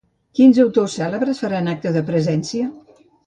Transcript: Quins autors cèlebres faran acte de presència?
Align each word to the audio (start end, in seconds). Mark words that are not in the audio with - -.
Quins 0.37 0.59
autors 0.63 0.95
cèlebres 0.99 1.43
faran 1.45 1.71
acte 1.75 1.93
de 1.99 2.03
presència? 2.09 2.73